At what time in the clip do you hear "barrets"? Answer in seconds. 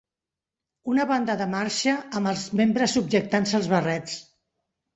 3.77-4.21